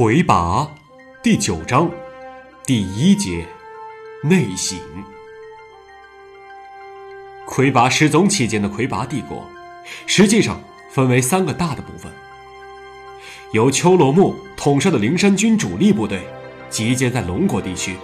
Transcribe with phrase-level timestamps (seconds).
[0.00, 0.66] 魁拔
[1.22, 1.90] 第九章
[2.64, 3.46] 第一节
[4.22, 4.78] 内省。
[7.46, 9.46] 魁拔失踪期间的魁拔帝国，
[10.06, 10.58] 实际上
[10.90, 12.10] 分为三个大的部分。
[13.52, 16.22] 由丘罗木统帅的灵山军主力部队
[16.70, 17.94] 集结在龙国地区，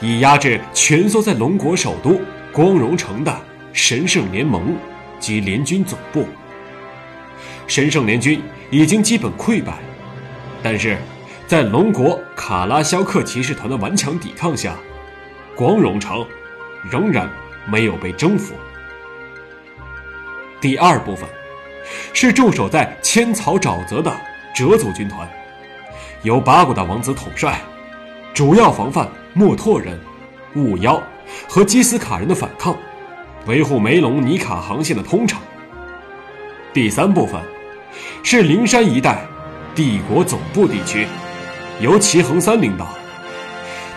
[0.00, 2.18] 以压制蜷缩在龙国首都
[2.50, 3.40] 光荣城的
[3.74, 4.74] 神圣联盟
[5.20, 6.26] 及联军总部。
[7.66, 9.76] 神圣联军已经基本溃败。
[10.64, 10.96] 但是，
[11.46, 14.74] 在龙国卡拉肖克骑士团的顽强抵抗下，
[15.54, 16.26] 光荣城
[16.90, 17.28] 仍然
[17.66, 18.54] 没有被征服。
[20.62, 21.28] 第二部分
[22.14, 24.10] 是驻守在千草沼泽的
[24.56, 25.28] 哲族军团，
[26.22, 27.60] 由巴古达王子统帅，
[28.32, 30.00] 主要防范莫拓人、
[30.56, 30.98] 雾妖
[31.46, 32.74] 和基斯卡人的反抗，
[33.44, 35.42] 维护梅隆尼卡航线的通畅。
[36.72, 37.38] 第三部分
[38.22, 39.26] 是灵山一带。
[39.74, 41.04] 帝国总部地区
[41.80, 42.88] 由齐恒三领导，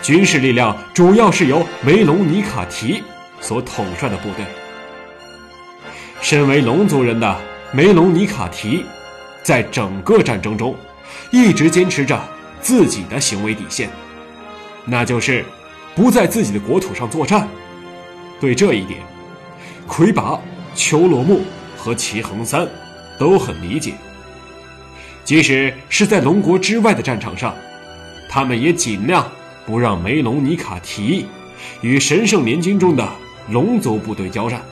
[0.02, 3.00] 军事力量主要是由梅隆尼卡提
[3.40, 4.44] 所统帅的部队。
[6.20, 7.36] 身为龙族人的
[7.70, 8.84] 梅隆尼卡提，
[9.44, 10.74] 在整个战争中
[11.30, 12.20] 一直坚持着
[12.60, 13.88] 自己的行为底线，
[14.84, 15.44] 那就是
[15.94, 17.46] 不在自己的国土上作战。
[18.40, 18.98] 对这一点，
[19.86, 20.36] 魁拔、
[20.74, 21.42] 丘罗木
[21.76, 22.66] 和齐恒三
[23.16, 23.94] 都很理解。
[25.28, 27.54] 即使是在龙国之外的战场上，
[28.30, 29.30] 他们也尽量
[29.66, 31.26] 不让梅隆尼卡提
[31.82, 33.06] 与神圣联军中的
[33.50, 34.62] 龙族部队交战。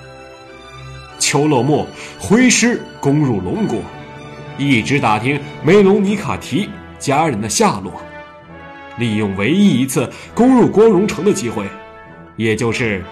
[1.19, 1.87] 丘洛莫
[2.19, 3.83] 挥师攻入龙国，
[4.57, 7.93] 一直打听梅隆尼卡提家人的下落，
[8.97, 11.67] 利用唯一一次攻入光荣城的机会，
[12.37, 13.05] 也就是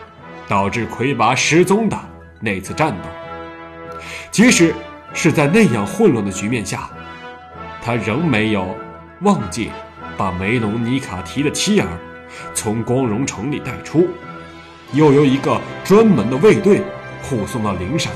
[0.49, 2.01] 导致魁拔失踪的
[2.41, 3.99] 那次战斗。
[4.31, 4.75] 即使
[5.13, 6.89] 是在那样混乱的局面下。
[7.85, 8.75] 他仍没有
[9.21, 9.71] 忘记
[10.17, 11.87] 把梅隆尼卡提的妻儿
[12.55, 14.09] 从光荣城里带出，
[14.95, 16.81] 又由一个专门的卫队
[17.23, 18.11] 护送到灵山。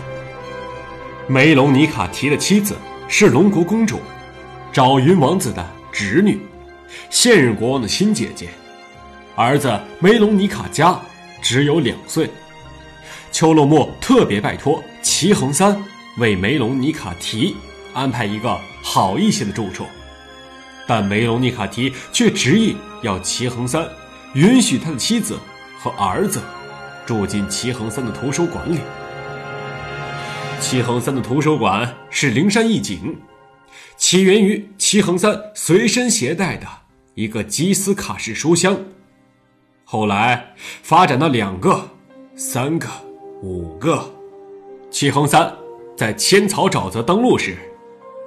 [1.27, 2.75] 梅隆尼卡提的妻子
[3.09, 4.01] 是龙国公主
[4.73, 6.41] 找云王子的侄女，
[7.11, 8.49] 现任国王的亲姐姐。
[9.37, 10.99] 儿子梅隆尼卡加
[11.43, 12.31] 只有两岁。
[13.31, 15.77] 秋洛莫特别拜托齐恒三
[16.17, 17.55] 为梅隆尼卡提。
[17.99, 19.85] 安排一个好一些的住处，
[20.87, 23.89] 但梅隆尼卡提却执意要齐恒三
[24.35, 25.37] 允许他的妻子
[25.81, 26.41] 和儿子
[27.05, 28.79] 住进齐恒三的图书馆里。
[30.61, 33.17] 齐恒三的图书馆是灵山一景，
[33.97, 36.67] 起源于齐恒三随身携带的
[37.15, 38.79] 一个基斯卡式书箱，
[39.85, 40.55] 后来
[40.85, 41.91] 发展到两个、
[42.37, 42.89] 三个、
[43.43, 44.09] 五个。
[44.91, 45.53] 齐恒三
[45.97, 47.57] 在千草沼泽登陆时。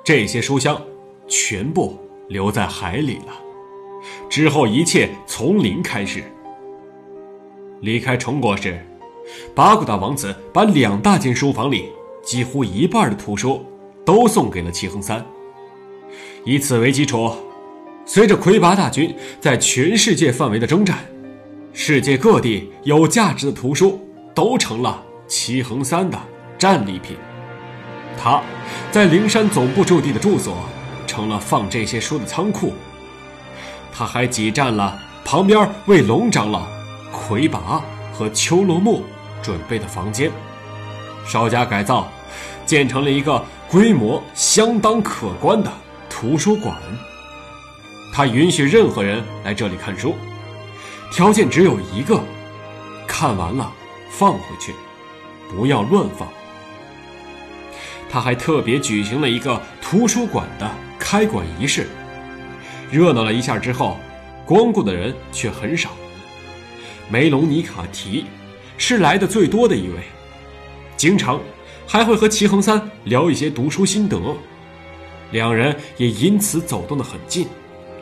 [0.03, 0.81] 这些书箱
[1.28, 1.97] 全部
[2.28, 3.34] 留在海里了。
[4.29, 6.23] 之后一切从零开始。
[7.81, 8.79] 离开成果时，
[9.53, 11.89] 巴古达王子把两大间书房里
[12.23, 13.63] 几乎一半的图书
[14.06, 15.23] 都送给了齐恒三。
[16.45, 17.31] 以此为基础，
[18.06, 20.97] 随着魁拔大军在全世界范围的征战，
[21.73, 24.00] 世界各地有价值的图书
[24.33, 26.19] 都成了齐恒三的
[26.57, 27.16] 战利品。
[28.23, 28.39] 他
[28.91, 30.55] 在灵山总部驻地的住所，
[31.07, 32.75] 成了放这些书的仓库。
[33.91, 36.67] 他还挤占了旁边为龙长老
[37.11, 37.81] 魁拔
[38.13, 39.03] 和秋罗木
[39.41, 40.31] 准备的房间，
[41.25, 42.07] 稍加改造，
[42.63, 45.71] 建成了一个规模相当可观的
[46.07, 46.77] 图书馆。
[48.13, 50.15] 他允许任何人来这里看书，
[51.11, 52.21] 条件只有一个：
[53.07, 53.71] 看完了
[54.11, 54.75] 放回去，
[55.49, 56.27] 不要乱放。
[58.11, 61.88] 他还特别举行了一个图书馆的开馆仪式，
[62.91, 63.97] 热闹了一下之后，
[64.45, 65.91] 光顾的人却很少。
[67.09, 68.25] 梅隆尼卡提
[68.77, 70.00] 是来的最多的一位，
[70.97, 71.39] 经常
[71.88, 74.19] 还会和齐恒三聊一些读书心得，
[75.31, 77.47] 两人也因此走动得很近，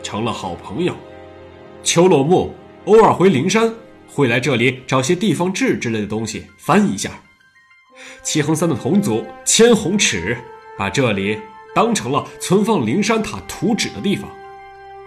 [0.02, 0.96] 成了好朋友。
[1.84, 2.54] 秋落木
[2.86, 3.72] 偶尔回灵山，
[4.08, 7.12] 会来这里找些地方志之类的东西翻一下。
[8.22, 10.38] 齐恒三的同族千红尺
[10.78, 11.40] 把这里
[11.74, 14.30] 当成了存放灵山塔图纸的地方，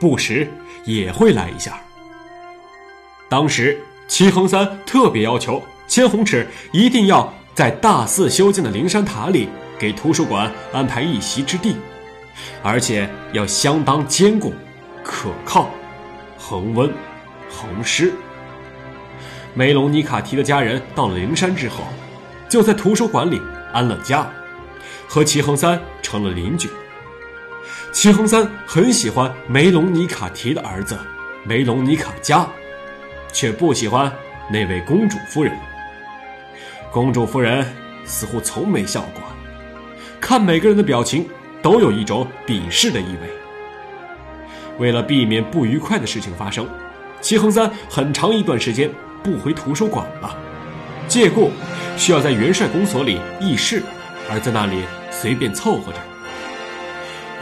[0.01, 0.49] 不时
[0.85, 1.79] 也会来一下。
[3.29, 3.79] 当时
[4.09, 9.49] 齐恒三特别要求千红尺一定要在大肆修建的灵山塔里
[9.79, 11.77] 给图书馆安排一席之地，
[12.63, 14.53] 而且要相当坚固、
[15.03, 15.71] 可靠、
[16.39, 16.93] 恒温、
[17.51, 18.13] 恒湿。
[19.55, 21.85] 梅隆尼卡提的家人到了灵山之后。
[22.53, 23.41] 就在图书馆里
[23.73, 24.31] 安了家，
[25.09, 26.69] 和齐恒三成了邻居。
[27.93, 30.99] 齐恒三很喜欢梅隆尼卡提的儿子
[31.47, 32.47] 梅隆尼卡加，
[33.33, 34.13] 却不喜欢
[34.51, 35.51] 那位公主夫人。
[36.91, 37.67] 公主夫人
[38.05, 39.23] 似乎从没笑过，
[40.21, 41.27] 看每个人的表情
[41.63, 43.31] 都有一种鄙视的意味。
[44.79, 46.69] 为了避免不愉快的事情发生，
[47.23, 48.91] 齐恒三很长一段时间
[49.23, 50.37] 不回图书馆了，
[51.13, 51.51] 借故
[51.99, 53.83] 需要在元帅公所里议事，
[54.31, 55.99] 而在那里随便凑合着。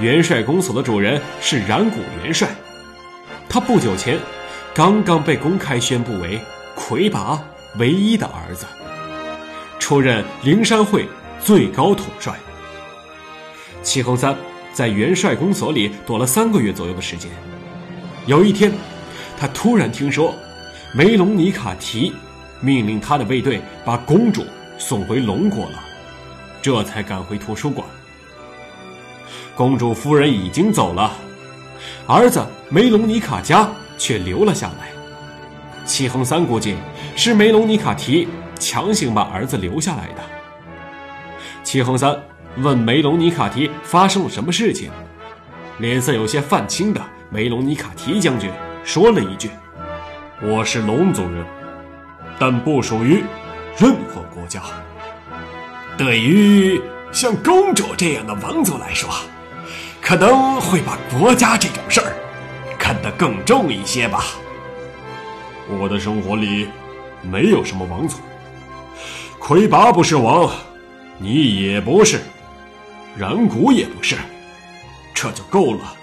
[0.00, 2.48] 元帅公所的主人是冉谷元帅，
[3.48, 4.18] 他不久前
[4.74, 6.40] 刚刚被公开宣布为
[6.74, 7.40] 魁拔
[7.76, 8.66] 唯一的儿子，
[9.78, 11.06] 出任灵山会
[11.40, 12.34] 最高统帅。
[13.84, 14.36] 齐恒三
[14.72, 17.30] 在元帅公所里躲了三个月左右的时间，
[18.26, 18.72] 有一天，
[19.38, 20.34] 他突然听说
[20.92, 22.12] 梅隆尼卡提
[22.60, 24.44] 命令他的卫队把公主
[24.78, 25.82] 送回龙国了，
[26.60, 27.86] 这才赶回图书馆。
[29.54, 31.12] 公主夫人已经走了，
[32.06, 33.68] 儿子梅隆尼卡加
[33.98, 34.88] 却留了下来。
[35.84, 36.76] 齐恒三估计
[37.16, 38.28] 是梅隆尼卡提
[38.58, 40.22] 强行把儿子留下来的。
[41.64, 42.16] 齐恒三
[42.58, 44.90] 问梅隆尼卡提发生了什么事情，
[45.78, 48.50] 脸色有些泛青的梅隆尼卡提将军
[48.84, 49.50] 说了一句
[50.42, 51.44] ：“我是龙族人，
[52.40, 53.22] 但不属于
[53.78, 54.60] 任何国家。
[55.96, 56.82] 对于
[57.12, 59.08] 像公主这样的王族来说。”
[60.02, 62.16] 可能会把国家这种事儿
[62.78, 64.24] 看得更重一些吧。
[65.78, 66.66] 我的生活里
[67.22, 68.16] 没有什么王族，
[69.38, 70.50] 魁拔不是王，
[71.18, 72.18] 你也不是，
[73.16, 74.16] 染谷也不是，
[75.14, 75.94] 这就够了。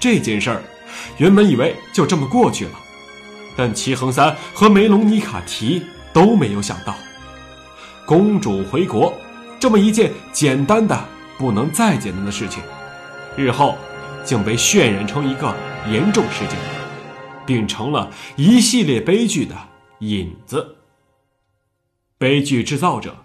[0.00, 0.62] 这件事儿
[1.18, 2.80] 原本以为就这么过去了，
[3.56, 6.94] 但齐恒三和梅隆尼卡提都没有想到，
[8.06, 9.12] 公主回国
[9.58, 11.04] 这么一件简单的。
[11.36, 12.62] 不能再简单的事情，
[13.36, 13.74] 日后
[14.24, 15.52] 竟被渲染成一个
[15.90, 16.56] 严重事件，
[17.44, 19.52] 并成了一系列悲剧的
[19.98, 20.76] 引子。
[22.18, 23.16] 悲剧制造者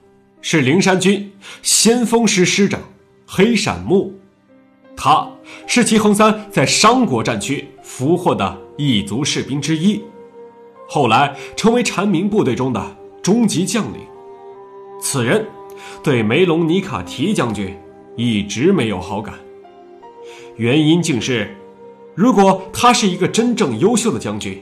[0.41, 1.31] 是灵山军
[1.61, 2.81] 先锋师师长
[3.27, 4.11] 黑闪木，
[4.97, 5.29] 他
[5.67, 10.01] 是齐恒三在商国战区俘获的异族士兵之一，
[10.89, 14.01] 后来成为蝉鸣部队中的中级将领。
[14.99, 15.47] 此人
[16.03, 17.77] 对梅隆尼卡提将军。
[18.15, 19.35] 一直没有好感，
[20.57, 21.55] 原因竟是，
[22.15, 24.61] 如果他是一个真正优秀的将军，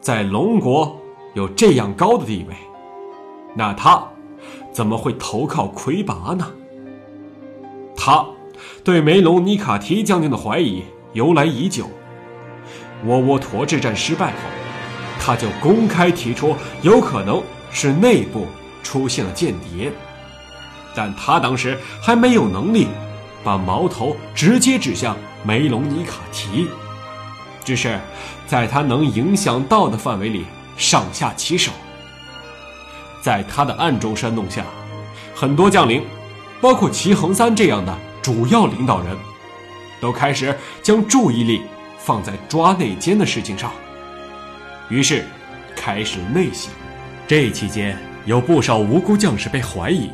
[0.00, 0.98] 在龙国
[1.34, 2.54] 有这样高的地位，
[3.54, 4.02] 那他
[4.72, 6.50] 怎么会投靠魁拔呢？
[7.94, 8.24] 他
[8.82, 10.82] 对梅隆尼卡提将军的怀疑
[11.12, 11.84] 由来已久。
[13.04, 14.38] 窝窝坨之战失败后，
[15.20, 18.46] 他就公开提出有可能是内部
[18.82, 19.92] 出现了间谍。
[20.94, 22.88] 但他当时还没有能力
[23.44, 26.66] 把矛头直接指向梅隆尼卡提，
[27.64, 28.00] 只是
[28.46, 30.44] 在他能影响到的范围里
[30.76, 31.70] 上下其手。
[33.22, 34.64] 在他的暗中煽动下，
[35.34, 36.02] 很多将领，
[36.60, 39.16] 包括齐恒三这样的主要领导人，
[40.00, 41.62] 都开始将注意力
[41.98, 43.70] 放在抓内奸的事情上，
[44.90, 45.24] 于是
[45.74, 46.70] 开始内省。
[47.26, 50.10] 这期间有不少无辜将士被怀疑。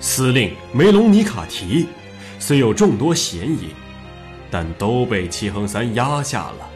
[0.00, 1.86] 司令梅隆尼卡提
[2.38, 3.68] 虽有众多嫌疑，
[4.50, 6.68] 但都被齐恒三压下了。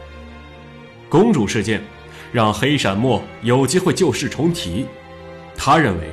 [1.09, 1.81] 公主事件
[2.31, 4.85] 让黑闪墨有机会旧事重提。
[5.57, 6.11] 他认为，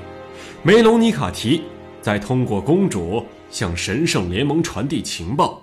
[0.63, 1.63] 梅隆尼卡提
[2.01, 5.61] 在通过公主向神圣联盟传递情报。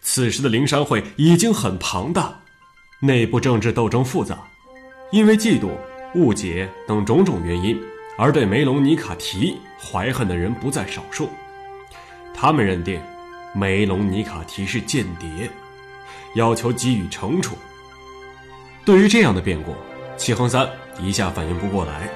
[0.00, 2.40] 此时的灵山会已经很庞大，
[3.02, 4.38] 内部政治斗争复杂，
[5.10, 5.70] 因为嫉妒、
[6.14, 7.80] 误解等种种原因。
[8.18, 11.30] 而对梅隆尼卡提怀恨的人不在少数，
[12.34, 13.00] 他们认定
[13.54, 15.48] 梅隆尼卡提是间谍，
[16.34, 17.56] 要求给予惩处。
[18.84, 19.74] 对于这样的变故，
[20.18, 20.68] 齐恒三
[21.00, 22.06] 一下反应不过来。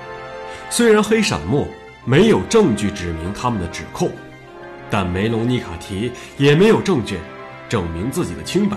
[0.68, 1.66] 虽然黑闪木
[2.04, 4.10] 没有证据指明他们的指控，
[4.90, 7.16] 但梅隆尼卡提也没有证据
[7.70, 8.76] 证明自己的清白。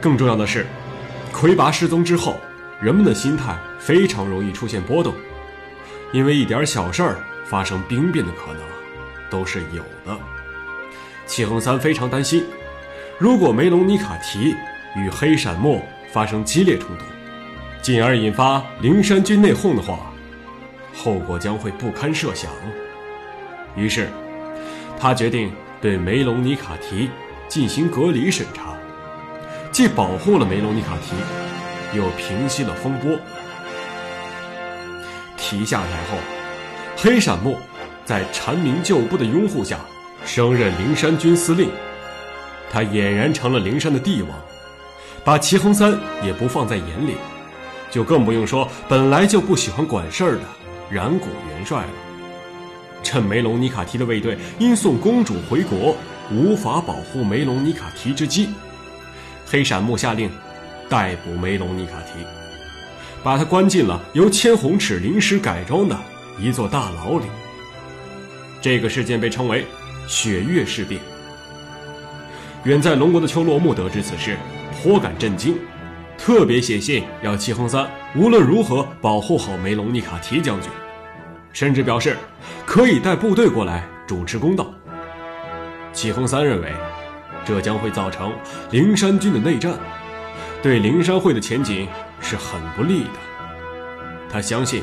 [0.00, 0.66] 更重要的是，
[1.32, 2.38] 魁拔失踪之后，
[2.80, 5.12] 人们的心态非常容易出现波动。
[6.12, 8.62] 因为一点小事儿发生兵变的可能，
[9.28, 10.18] 都是有的。
[11.26, 12.46] 齐恒三非常担心，
[13.18, 14.54] 如果梅隆尼卡提
[14.96, 17.04] 与黑闪墨发生激烈冲突，
[17.82, 20.10] 进而引发灵山军内讧的话，
[20.94, 22.50] 后果将会不堪设想。
[23.76, 24.08] 于是，
[24.98, 27.10] 他决定对梅隆尼卡提
[27.48, 28.74] 进行隔离审查，
[29.78, 31.14] 既保护了梅隆尼卡提，
[31.96, 33.16] 又平息了风波。
[35.36, 36.18] 提下台后，
[36.96, 37.56] 黑闪木
[38.04, 39.78] 在蝉鸣旧部的拥护下，
[40.24, 41.70] 升任灵山军司令。
[42.72, 44.30] 他俨然成了灵山的帝王，
[45.24, 47.14] 把齐恒三也不放在眼里，
[47.88, 50.42] 就更不用说本来就不喜欢管事儿的
[50.90, 51.90] 冉谷元帅了。
[53.04, 55.94] 趁梅隆尼卡提的卫队因送公主回国，
[56.32, 58.50] 无法保护梅隆尼卡提之机，
[59.50, 60.30] 黑闪木下令
[60.88, 62.24] 逮捕梅隆尼卡提，
[63.22, 65.98] 把他关进了由千红尺临时改装的
[66.38, 67.24] 一座大牢里。
[68.60, 69.64] 这个事件被称为
[70.06, 71.00] “雪月事变”。
[72.64, 74.36] 远在龙国的秋洛木得知此事，
[74.82, 75.56] 颇感震惊，
[76.18, 80.70] 特别写信要齐恒三无论如何保护好梅隆尼卡提将军，
[81.52, 82.16] 甚至表示
[82.66, 84.70] 可以带部队过来主持公道。
[85.92, 86.72] 齐恒三认为，
[87.48, 88.30] 这将会造成
[88.70, 89.72] 灵山军的内战，
[90.62, 91.88] 对灵山会的前景
[92.20, 93.10] 是很不利的。
[94.30, 94.82] 他相信，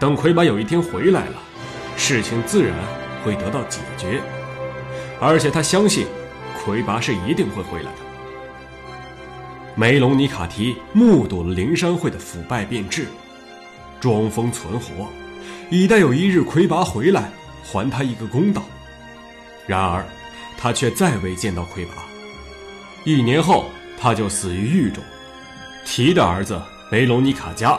[0.00, 1.34] 等魁拔有一天回来了，
[1.96, 2.74] 事情自然
[3.24, 4.20] 会得到解决，
[5.20, 6.08] 而且他相信。
[6.64, 7.98] 魁拔是一定会回来的。
[9.76, 13.06] 梅隆尼卡提目睹了灵山会的腐败变质，
[14.00, 15.08] 装疯存活，
[15.70, 17.30] 以待有一日魁拔回来
[17.62, 18.62] 还他一个公道。
[19.66, 20.04] 然而，
[20.56, 21.92] 他却再未见到魁拔。
[23.04, 25.02] 一年后，他就死于狱中。
[25.84, 27.78] 提的儿子梅隆尼卡加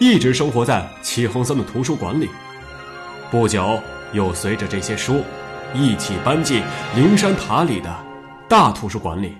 [0.00, 2.28] 一直生活在齐恒森的图书馆里，
[3.30, 3.80] 不久
[4.12, 5.22] 又随着这些书
[5.72, 6.62] 一起搬进
[6.96, 8.04] 灵山塔里的。
[8.46, 9.32] 大图书馆里，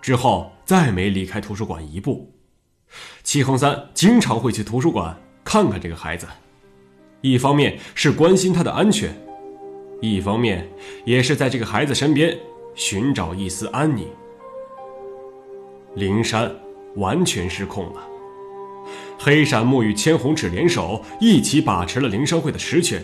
[0.00, 2.32] 之后再没离开图书馆一步。
[3.24, 6.26] 齐恒三经常会去图书馆看看这个孩子，
[7.22, 9.14] 一方面是关心他的安全，
[10.00, 10.66] 一方面
[11.04, 12.36] 也是在这个孩子身边
[12.74, 14.06] 寻找一丝安宁。
[15.94, 16.50] 灵山
[16.96, 18.02] 完全失控了，
[19.18, 23.02] 黑闪木与千红尺联手一起把持了灵山会的实权，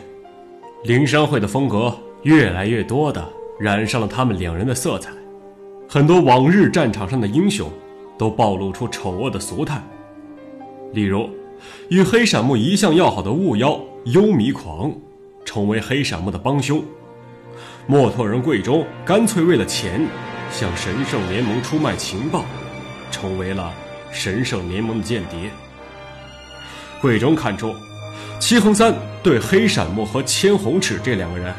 [0.84, 5.10] 灵山会的风格越来越多的染上了他们两人的色彩。
[5.88, 7.70] 很多往日战场上的英雄，
[8.16, 9.82] 都暴露出丑恶的俗态。
[10.92, 11.28] 例如，
[11.88, 14.92] 与黑闪木一向要好的雾妖幽迷狂，
[15.46, 16.82] 成为黑闪木的帮凶；
[17.86, 20.06] 墨拓人贵中干脆为了钱，
[20.52, 22.44] 向神圣联盟出卖情报，
[23.10, 23.72] 成为了
[24.12, 25.50] 神圣联盟的间谍。
[27.00, 27.74] 贵中看出，
[28.40, 31.54] 齐恒三对黑闪木和千红尺这两个人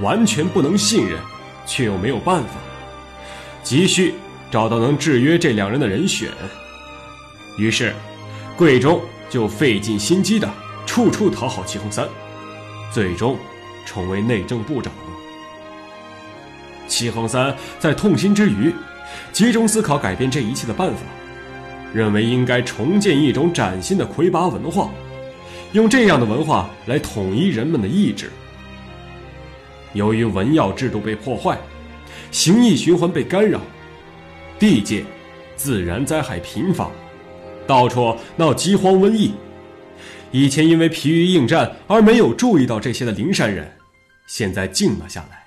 [0.00, 1.18] 完全不能信任，
[1.66, 2.50] 却又没有办法。
[3.62, 4.14] 急需
[4.50, 6.28] 找到能制约这两人的人选，
[7.56, 7.94] 于是，
[8.56, 10.48] 贵中就费尽心机的
[10.86, 12.08] 处处讨好齐恒三，
[12.92, 13.36] 最终
[13.86, 14.92] 成为内政部长。
[16.88, 18.72] 齐恒三在痛心之余，
[19.32, 21.02] 集中思考改变这一切的办法，
[21.94, 24.90] 认为应该重建一种崭新的魁拔文化，
[25.72, 28.30] 用这样的文化来统一人们的意志。
[29.92, 31.58] 由于文耀制度被破坏。
[32.30, 33.60] 形意循环被干扰，
[34.56, 35.04] 地界
[35.56, 36.88] 自然灾害频发，
[37.66, 39.32] 到处闹饥荒瘟疫。
[40.30, 43.70] 以前因为疲于应战而没有注意到这些的灵山人，
[44.26, 45.44] 现在静了下来，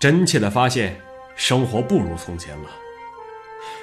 [0.00, 0.98] 真切的发现
[1.36, 2.70] 生活不如从前了。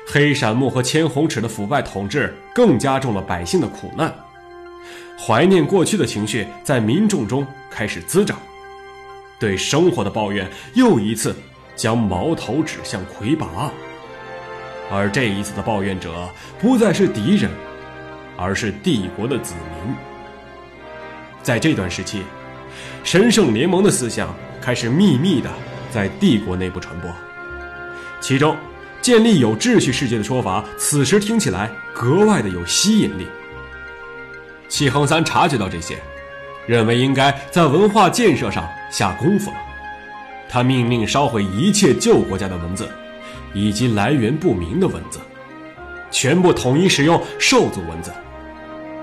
[0.07, 4.13] 黑闪木和千红齿的腐败统治更加重了百姓的苦难，
[5.19, 8.37] 怀念过去的情绪在民众中开始滋长，
[9.39, 11.35] 对生活的抱怨又一次。
[11.77, 13.69] 将矛头指向魁拔，
[14.89, 17.51] 而这一次的抱怨者不再是敌人，
[18.37, 19.95] 而是帝国的子民。
[21.41, 22.23] 在这段时期，
[23.03, 25.49] 神圣联盟的思想开始秘密的
[25.91, 27.11] 在帝国内部传播，
[28.19, 28.55] 其中
[29.01, 33.27] 建立有秩序世界的说法，此时听起来格外的有吸引力。
[34.67, 35.97] 齐恒三察觉到这些，
[36.65, 39.57] 认为应该在文化建设上下功夫了。
[40.49, 42.89] 他命令烧毁一切旧国家的文字，
[43.53, 45.19] 以及来源不明的文字，
[46.09, 48.11] 全部统一使用兽族文字，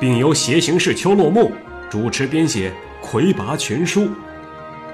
[0.02, 1.52] 并由邪行士秋落木
[1.88, 4.00] 主持编写《魁拔全书》，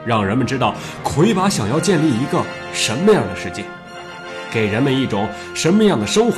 [0.04, 3.64] 让人们知道魁拔想要建立一个什么样的世界，
[4.52, 6.36] 给人们一种什么样的生活。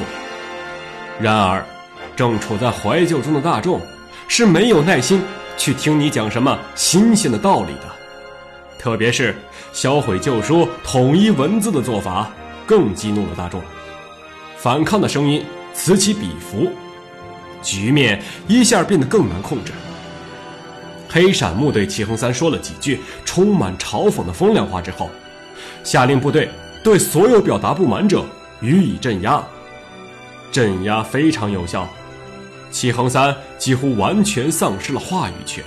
[1.21, 1.67] 然而，
[2.15, 3.81] 正处在怀旧中的大众
[4.29, 5.21] 是没有耐心
[5.57, 7.91] 去听你讲什么新鲜的道理的，
[8.79, 9.35] 特别是。
[9.73, 12.31] 销毁旧书、统一文字的做法
[12.67, 13.61] 更激怒了大众，
[14.57, 16.73] 反抗的声音此起彼伏，
[17.63, 19.73] 局面一下变得更难控制。
[21.09, 25.11] 黑闪木对齐恒三说了几句充满嘲讽的风凉话之后，
[25.83, 26.49] 下令部队
[26.85, 28.25] 对所有表达不满者
[28.61, 29.43] 予以镇压。
[30.53, 31.89] 镇压非常有效，
[32.71, 35.65] 齐恒三几乎完全丧失了话语权。